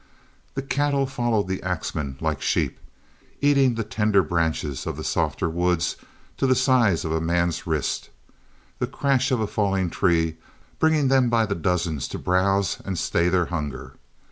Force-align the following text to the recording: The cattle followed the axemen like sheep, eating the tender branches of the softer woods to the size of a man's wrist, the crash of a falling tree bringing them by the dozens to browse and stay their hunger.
The 0.55 0.63
cattle 0.63 1.05
followed 1.05 1.47
the 1.47 1.61
axemen 1.61 2.17
like 2.19 2.41
sheep, 2.41 2.79
eating 3.39 3.75
the 3.75 3.83
tender 3.83 4.23
branches 4.23 4.87
of 4.87 4.97
the 4.97 5.03
softer 5.03 5.47
woods 5.47 5.95
to 6.37 6.47
the 6.47 6.55
size 6.55 7.05
of 7.05 7.11
a 7.11 7.21
man's 7.21 7.67
wrist, 7.67 8.09
the 8.79 8.87
crash 8.87 9.29
of 9.29 9.39
a 9.39 9.45
falling 9.45 9.91
tree 9.91 10.37
bringing 10.79 11.09
them 11.09 11.29
by 11.29 11.45
the 11.45 11.53
dozens 11.53 12.07
to 12.07 12.17
browse 12.17 12.79
and 12.83 12.97
stay 12.97 13.29
their 13.29 13.45
hunger. 13.53 13.93